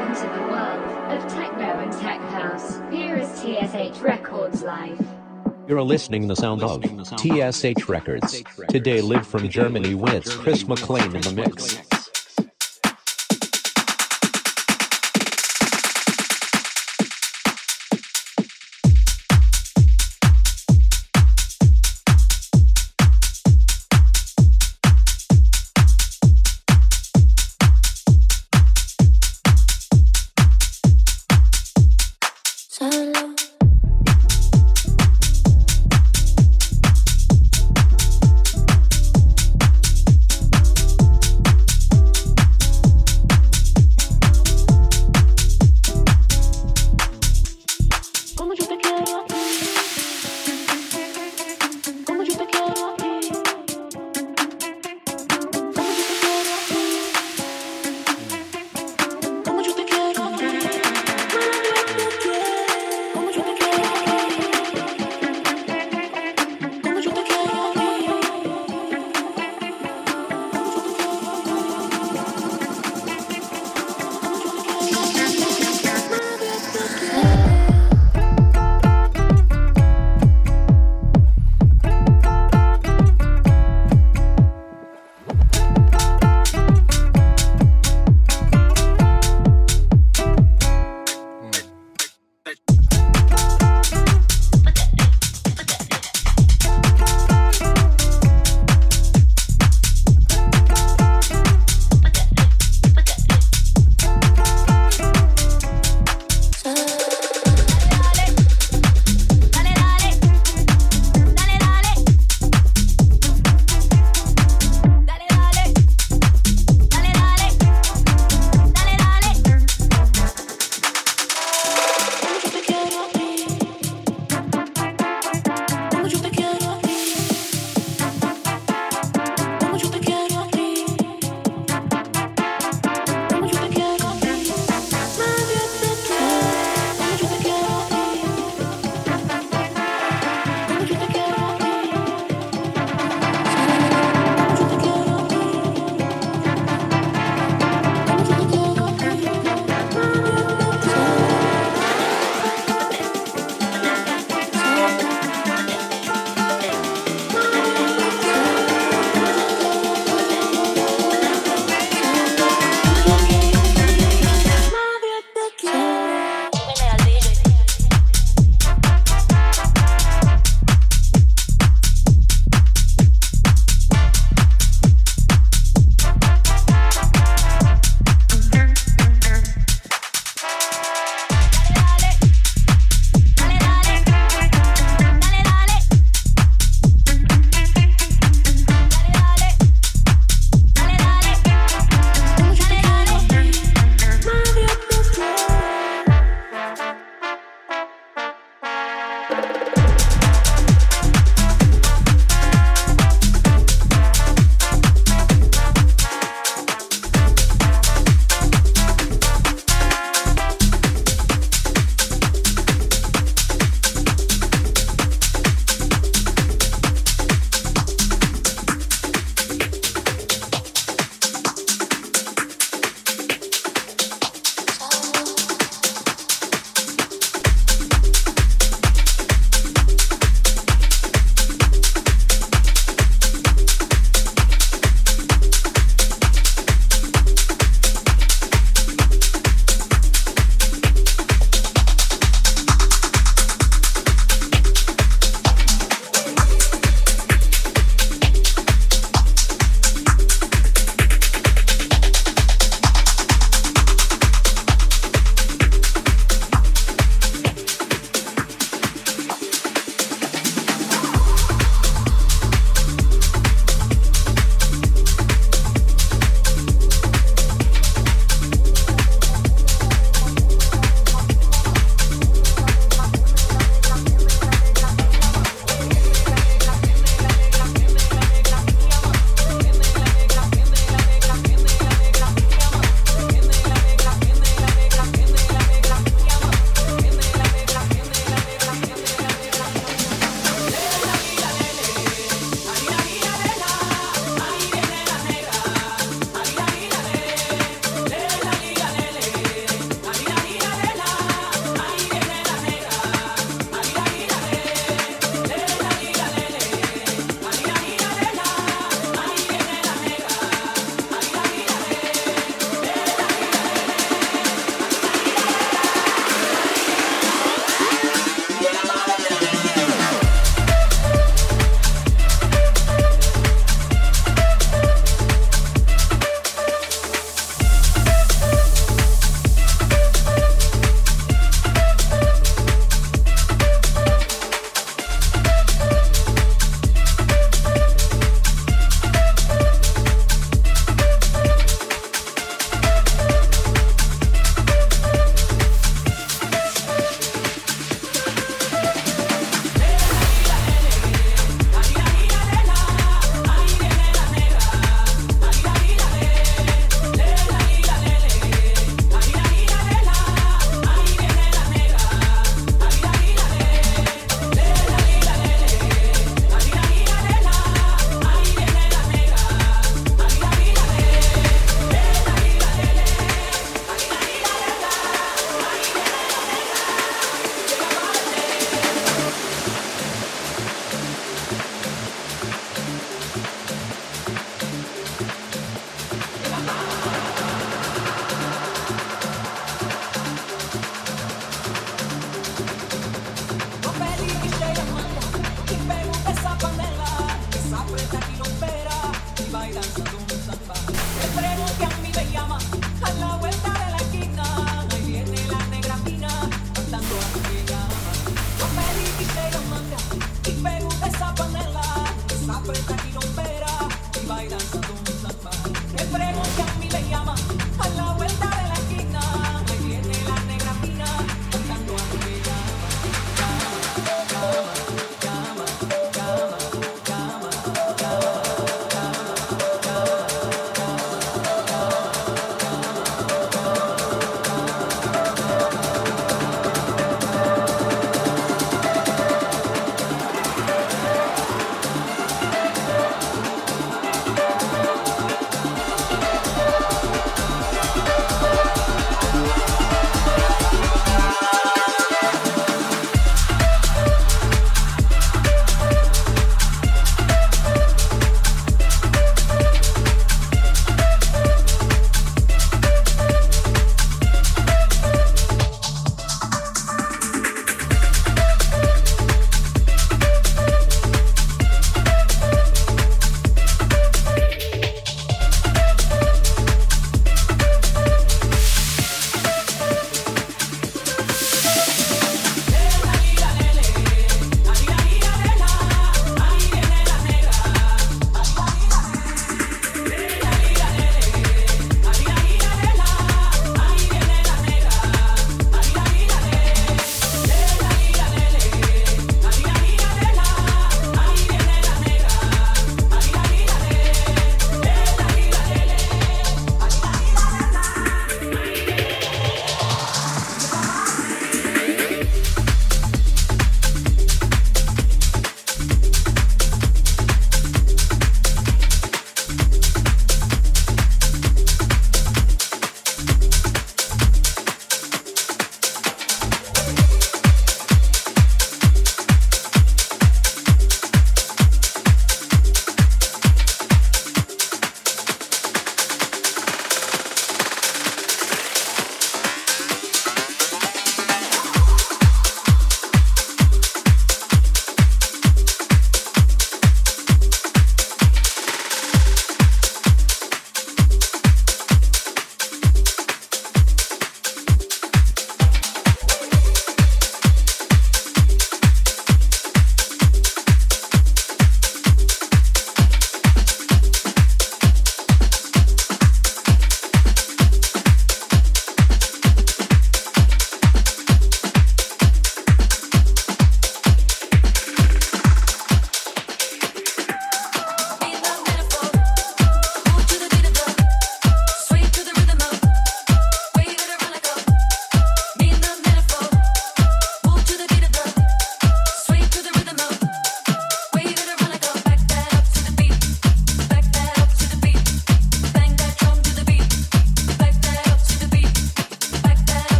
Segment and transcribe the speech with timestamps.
[0.00, 2.80] Welcome to the world of techno and tech house.
[2.90, 5.06] Here is TSH Records Live.
[5.68, 6.82] You're listening the sound of
[7.18, 8.42] TSH Records.
[8.70, 11.89] Today live from Germany with Chris McClane in the mix.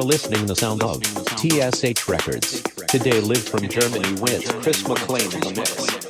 [0.00, 1.04] You're listening the sound of
[1.36, 2.62] TSH Records.
[2.88, 6.09] Today live from Germany with Chris McClane in the mix.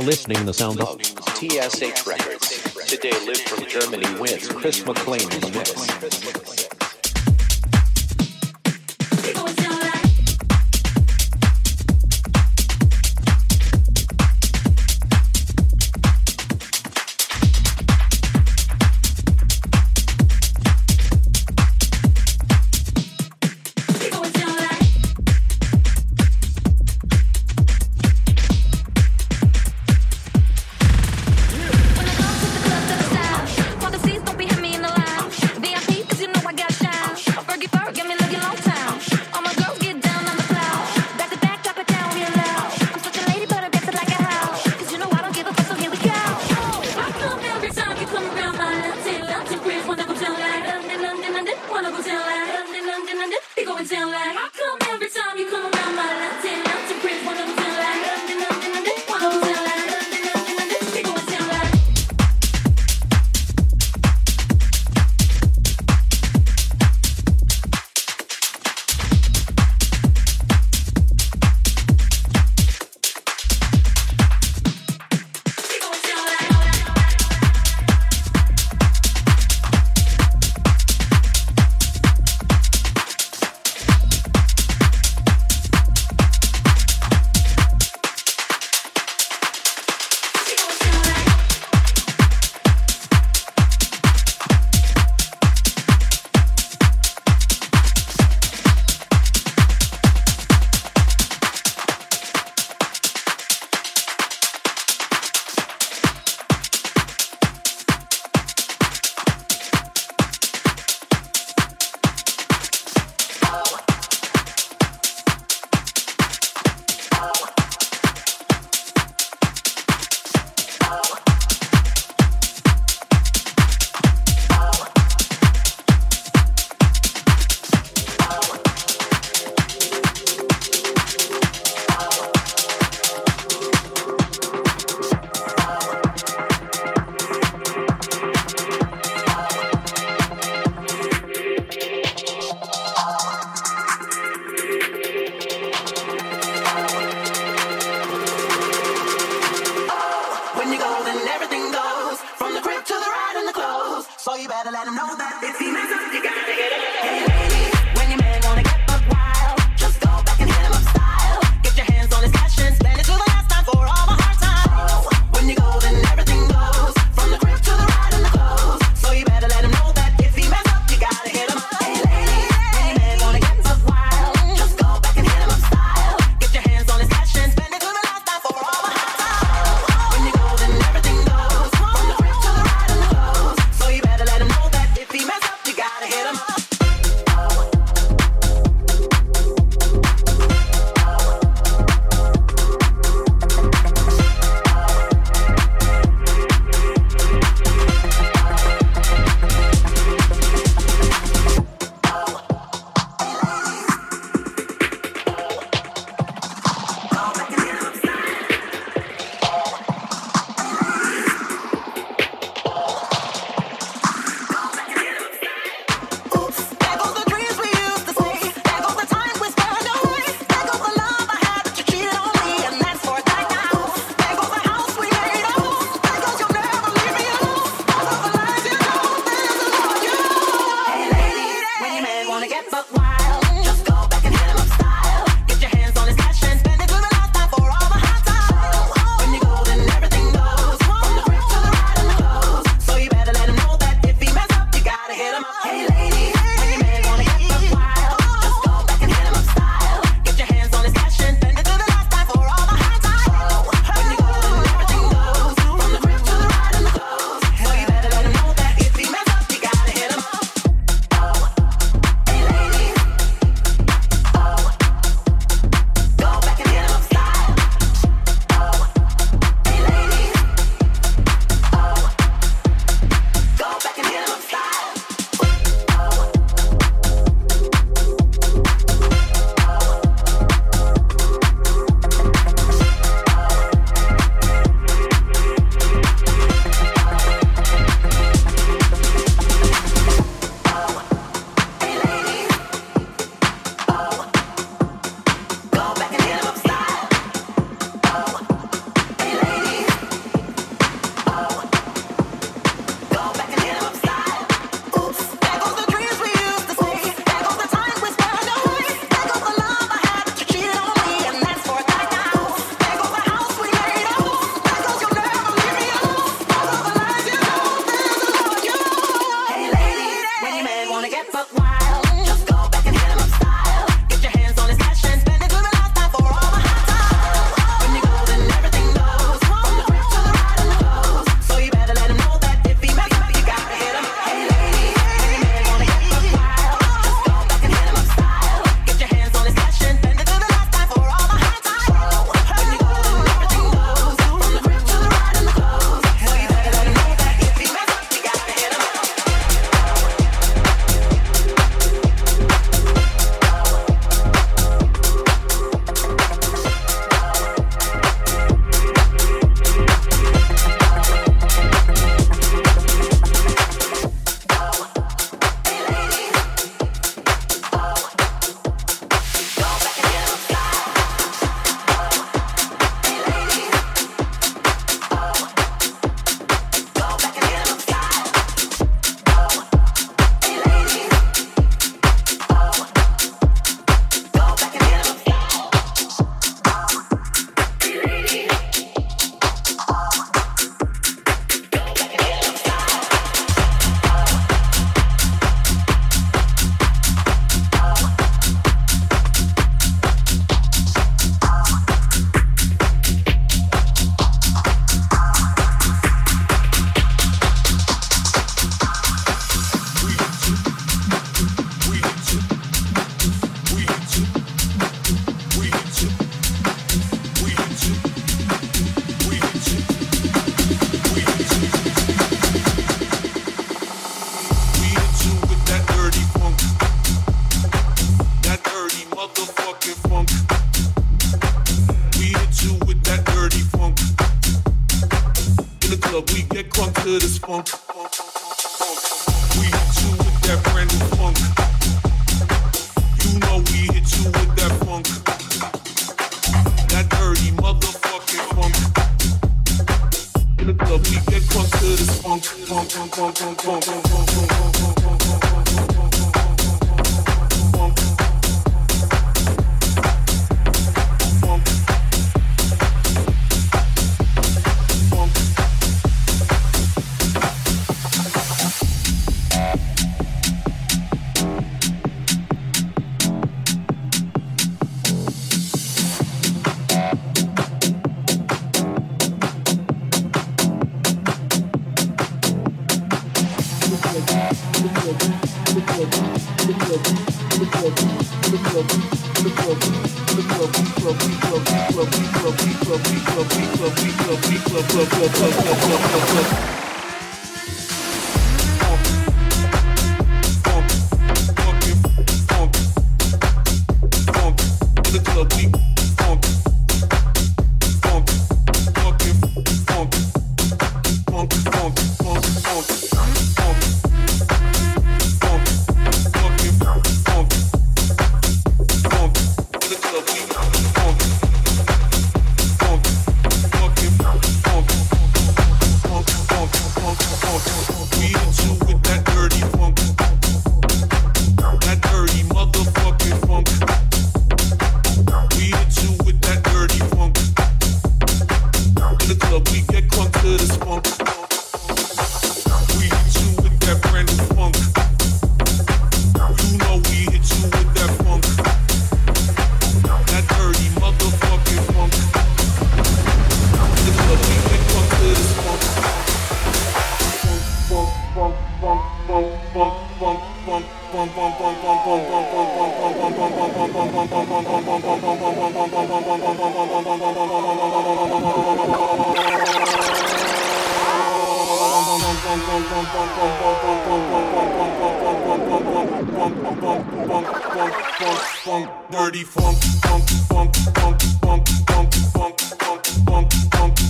[0.00, 2.62] are listening the sound of TSH Records.
[2.86, 6.59] Today live from Germany wins Chris McClane in the mix.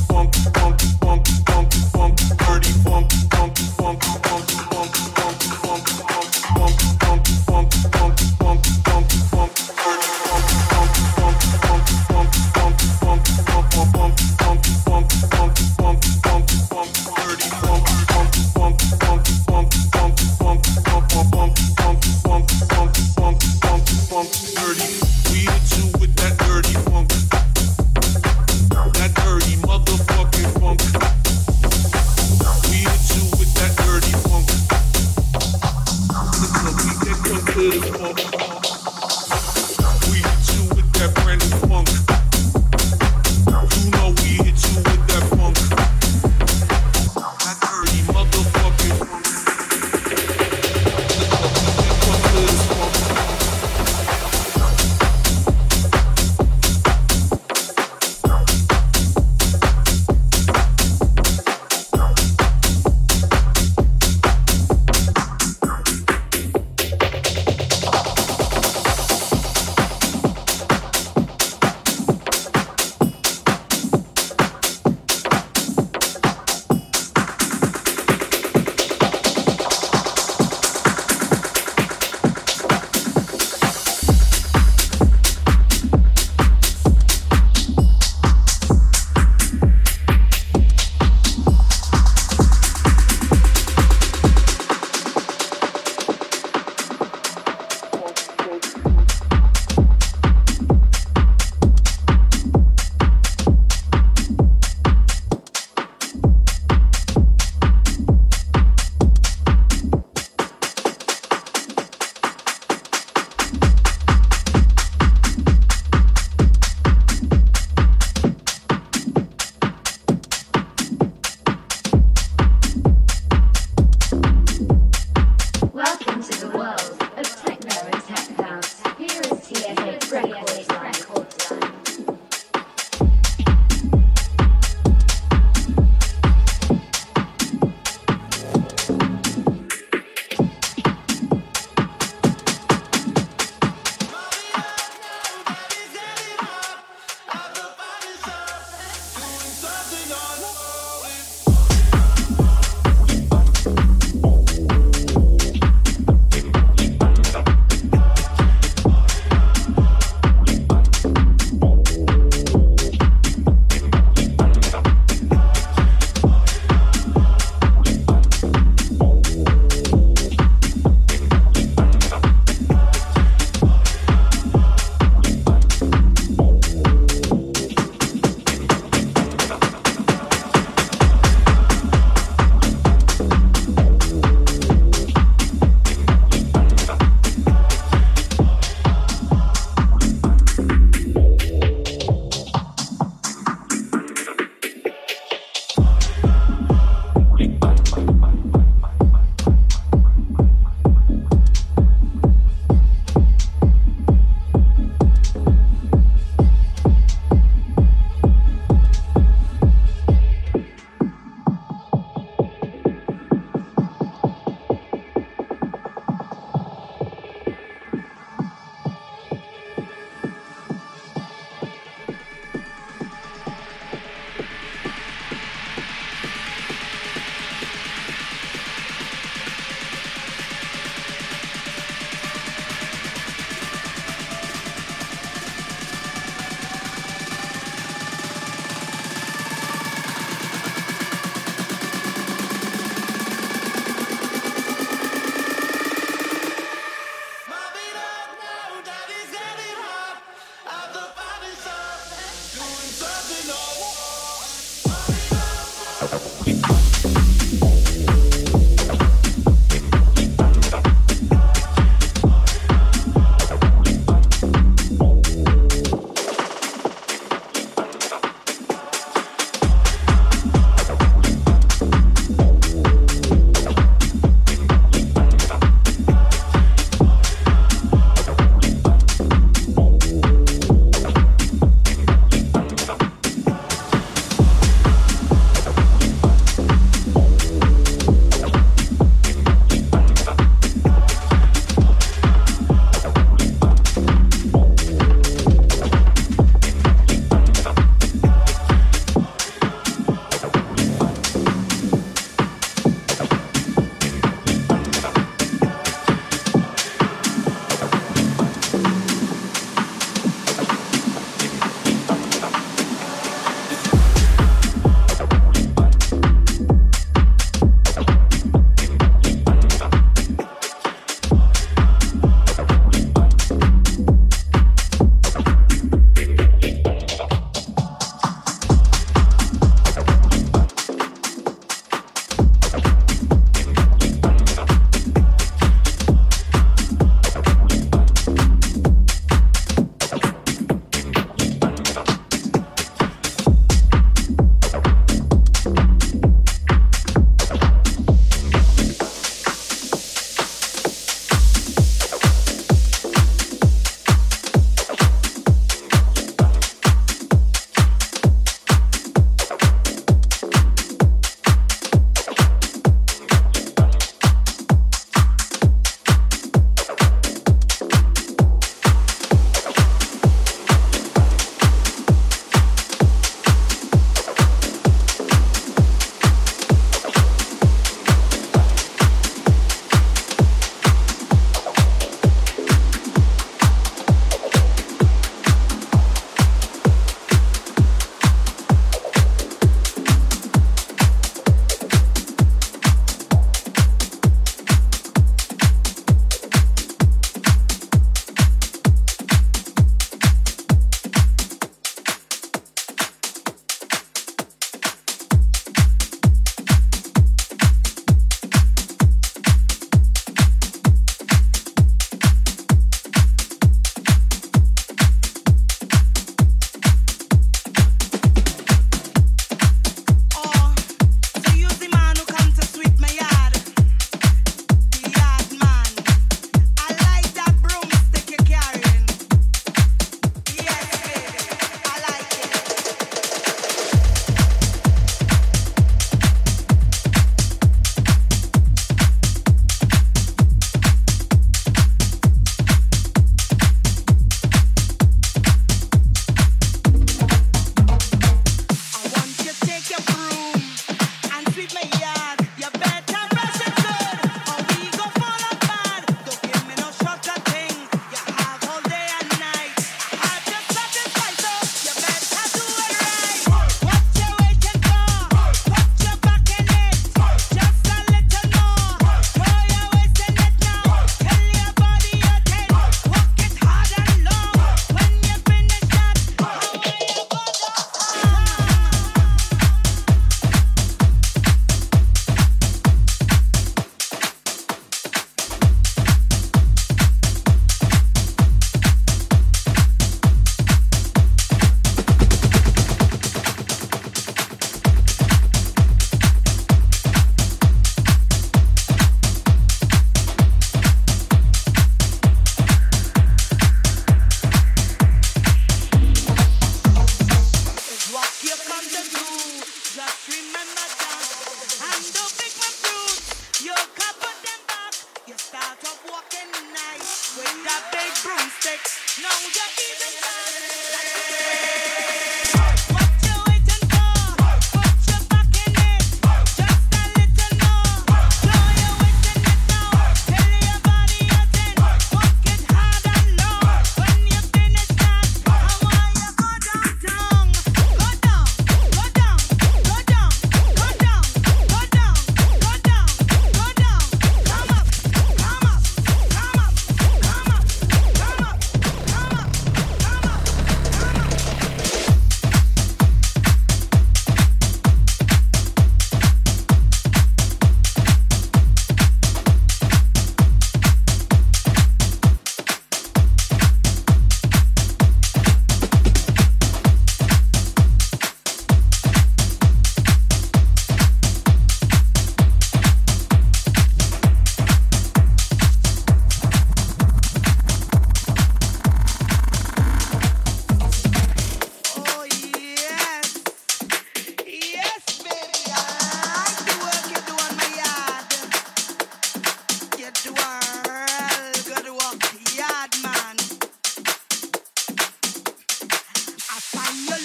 [0.07, 0.60] Funk,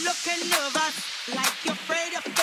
[0.05, 2.34] looking nervous, like you're afraid of.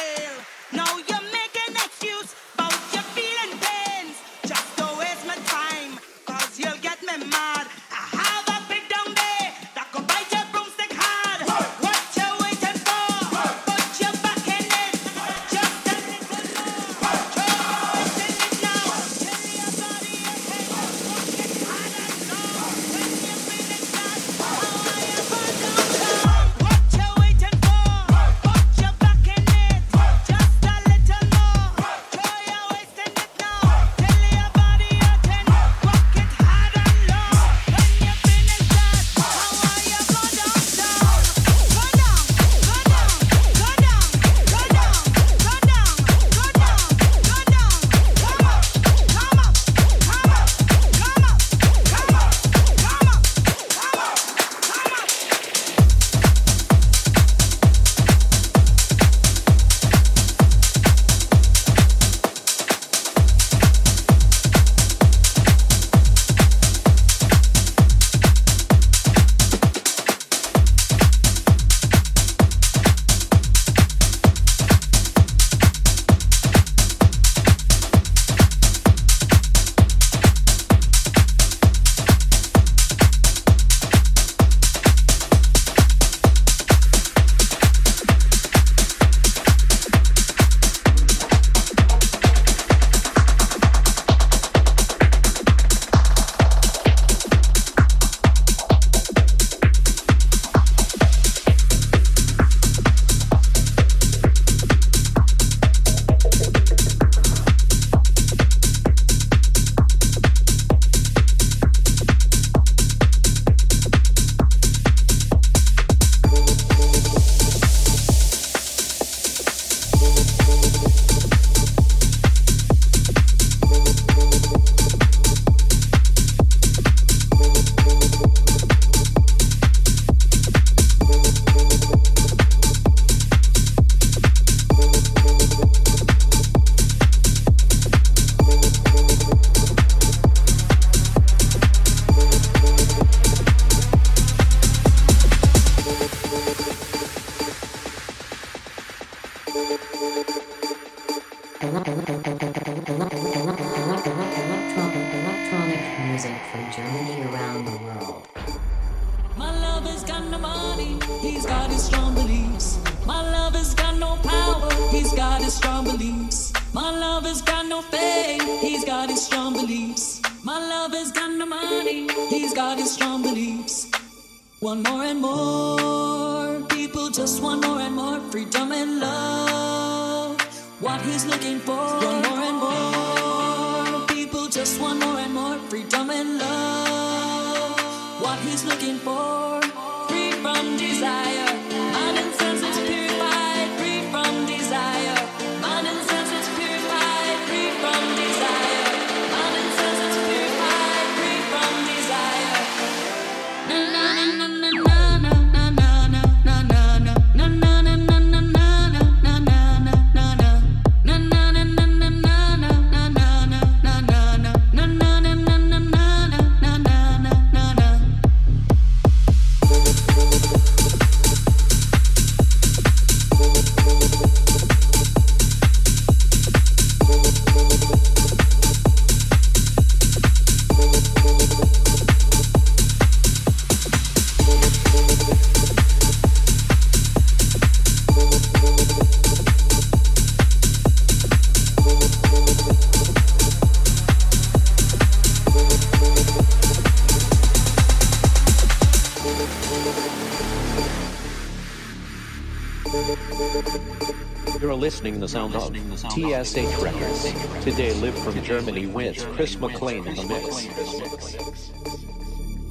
[255.23, 255.71] the sound of
[256.11, 257.33] TSH Records.
[257.63, 260.67] Today, Live from Germany wins Chris McClane in the mix.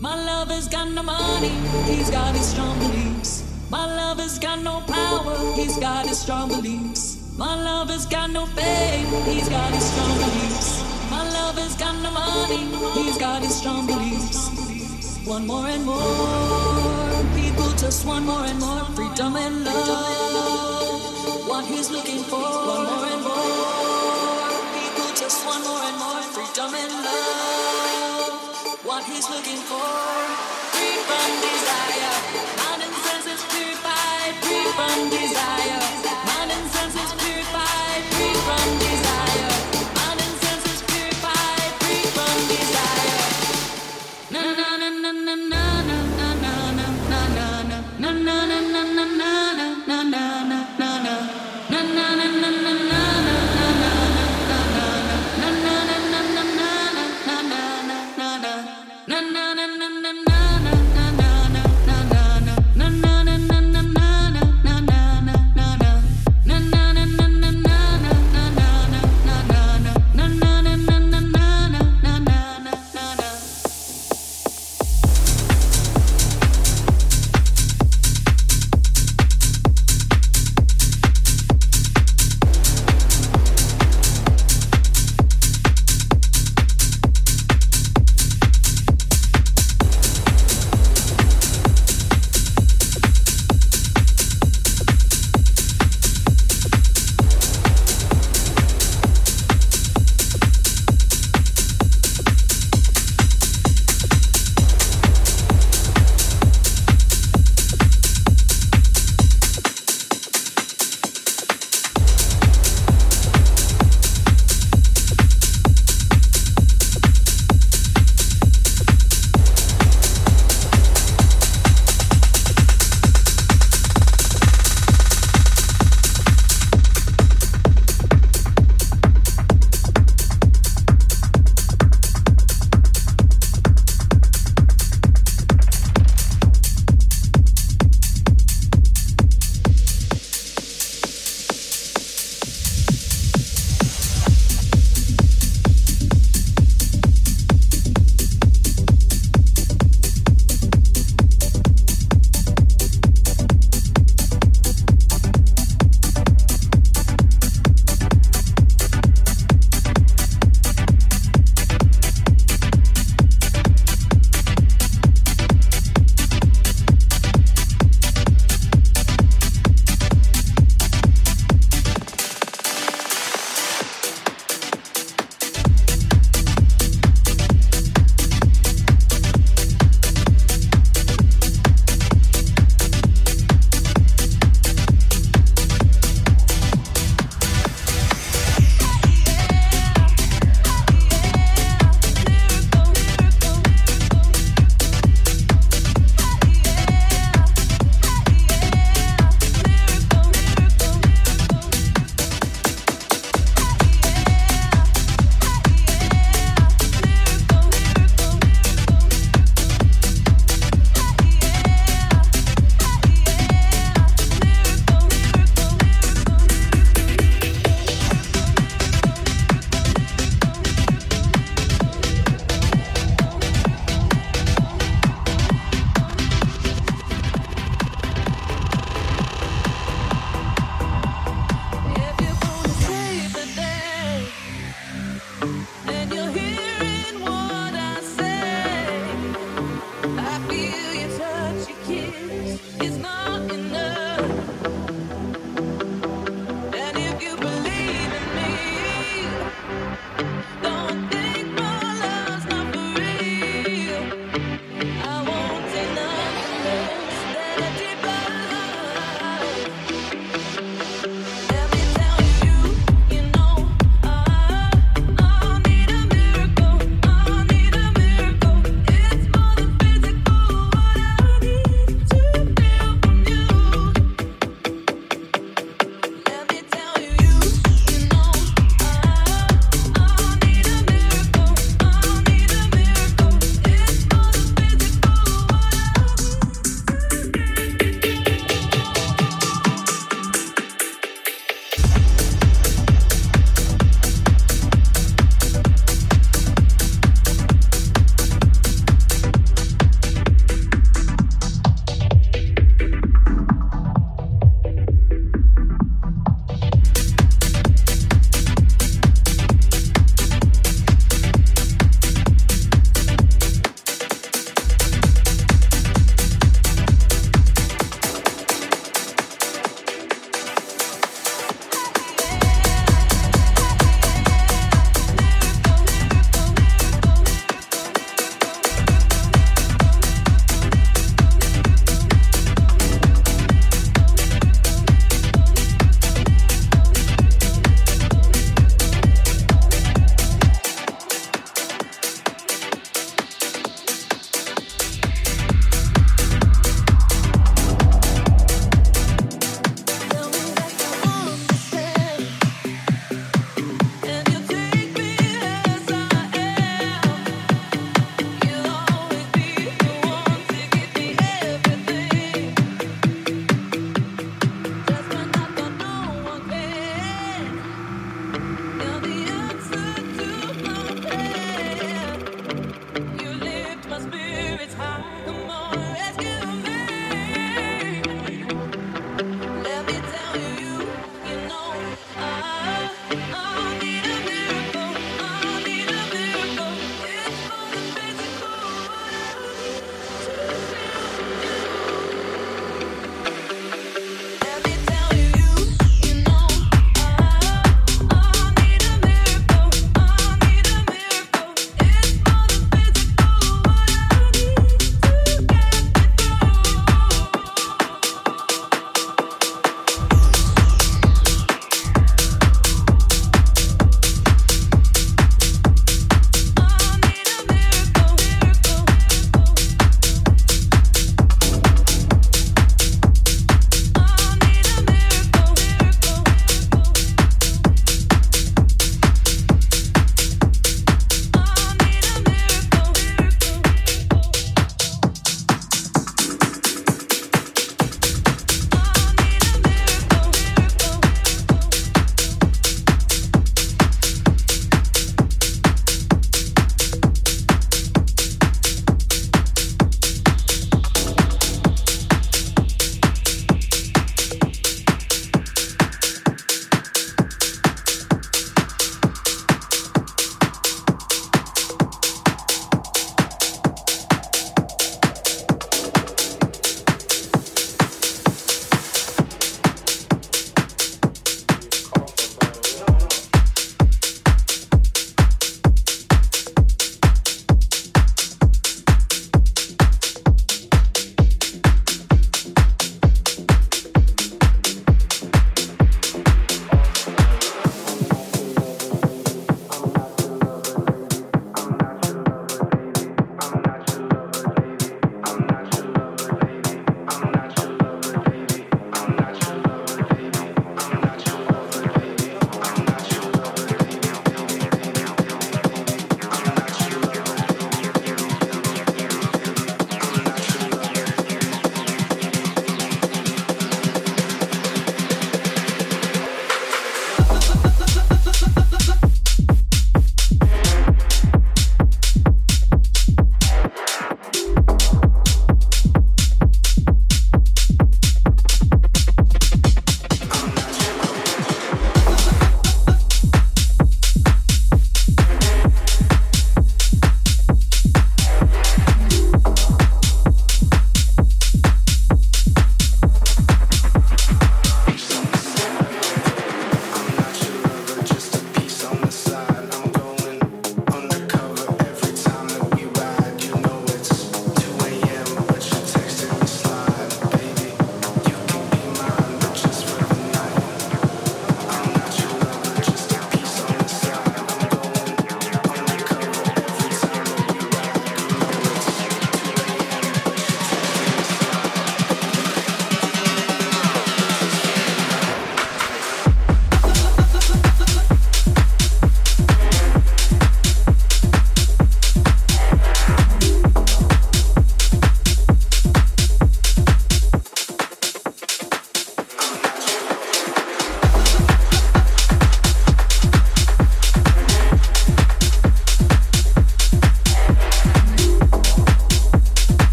[0.00, 1.52] My lover's got no money,
[1.84, 3.44] he's got his strong beliefs.
[3.68, 7.36] My lover's got no power, he's got his strong beliefs.
[7.36, 11.10] My lover's got no fame, he's got his strong beliefs.
[11.10, 15.18] My lover's got no money, he's got his strong beliefs.
[15.26, 20.17] One more and more, people just want more and more freedom and love
[21.78, 26.92] always looking for one more and more people, just one more and more freedom and
[27.06, 28.84] love.
[28.84, 29.86] What he's looking for,
[30.74, 32.16] free from desire,
[32.58, 35.97] mind and senses purified, free from desire.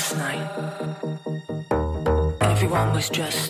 [0.00, 0.48] Last night.
[2.40, 3.49] Everyone was just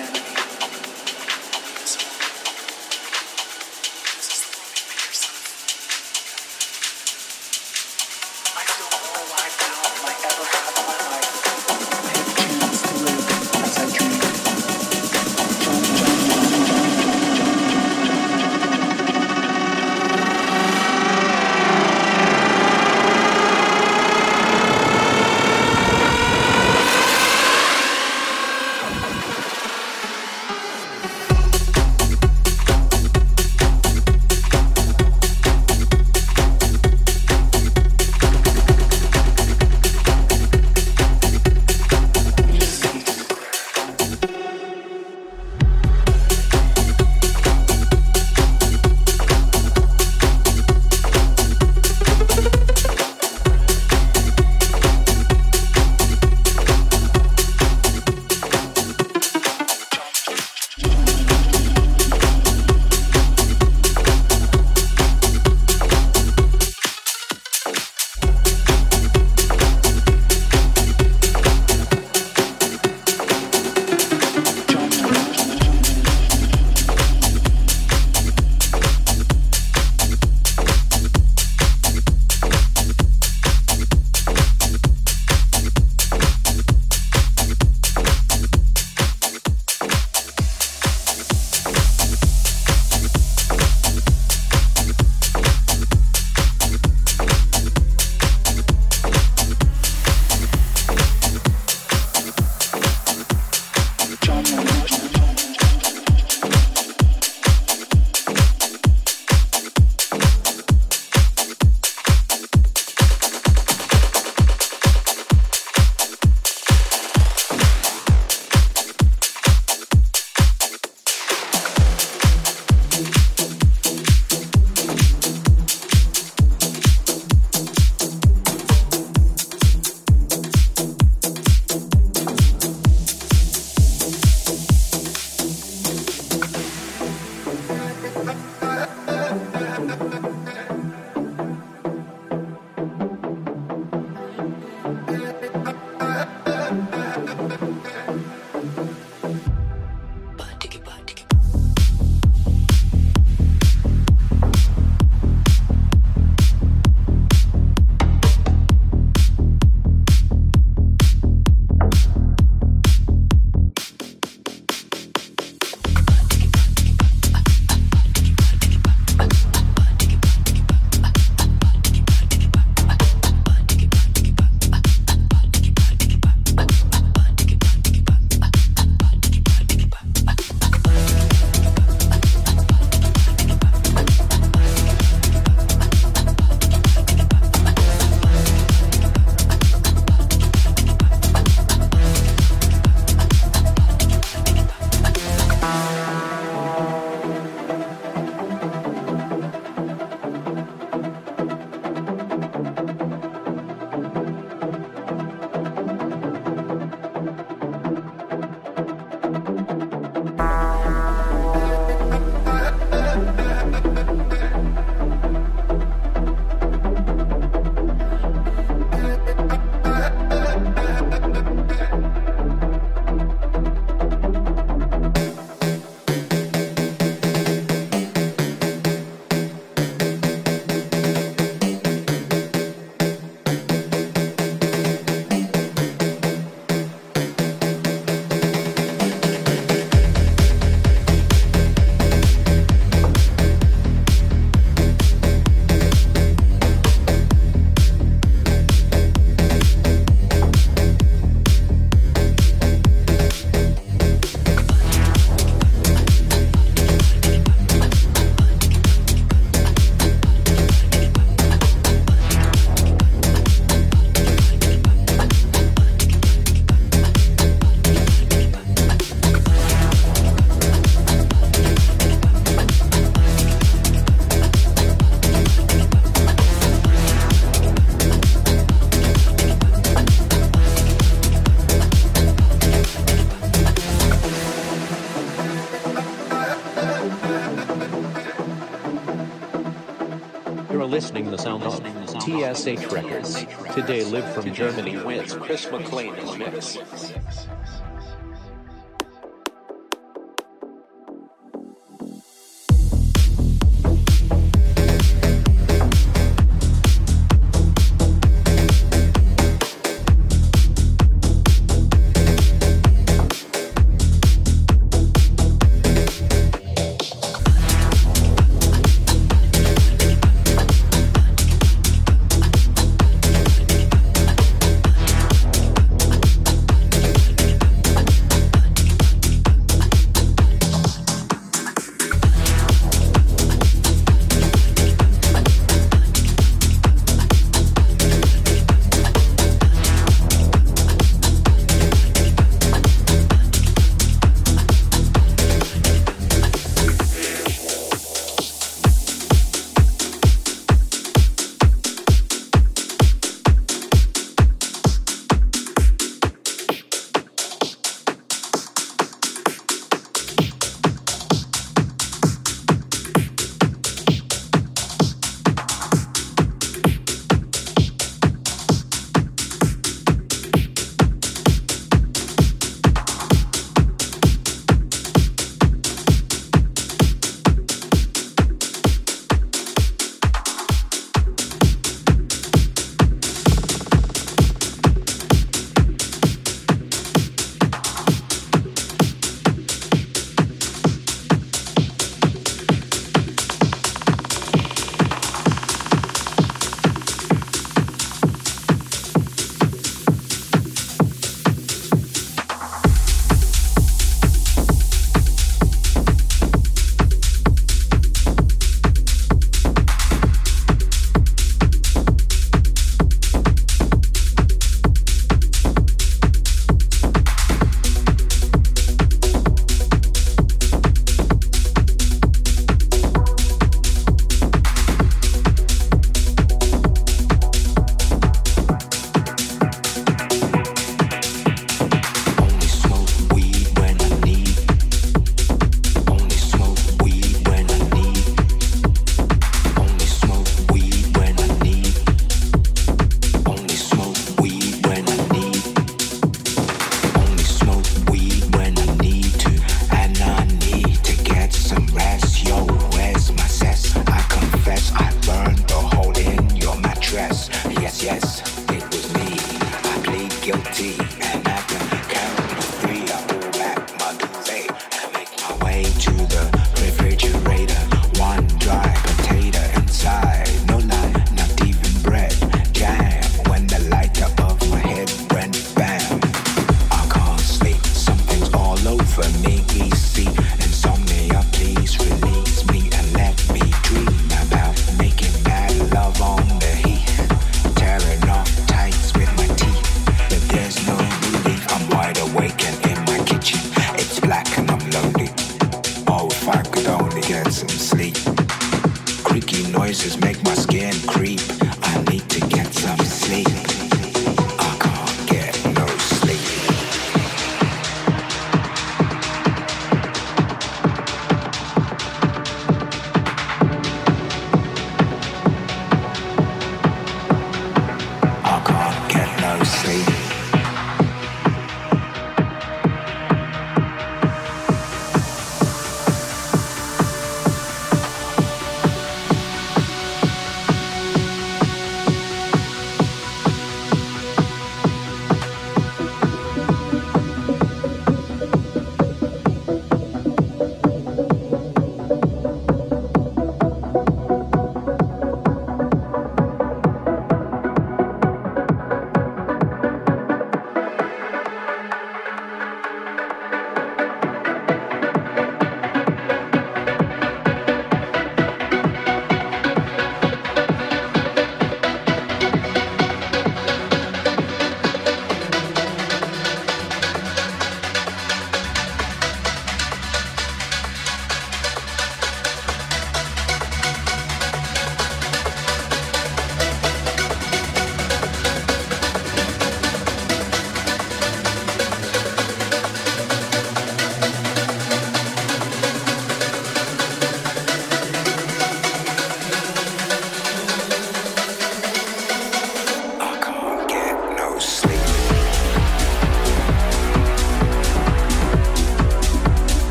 [292.53, 293.45] TSH Records.
[293.73, 296.77] Today live from Germany with Chris McClane in the mix.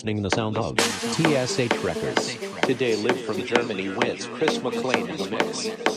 [0.00, 2.38] Listening the sound of TSH Records.
[2.62, 5.89] Today live from Germany with Chris McClane in the mix.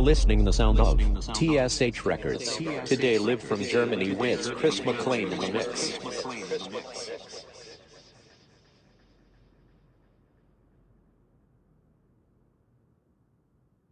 [0.00, 0.98] You're listening the sound of
[1.36, 2.56] TSH Records.
[2.86, 5.98] Today live from Germany with Chris McClane in the mix.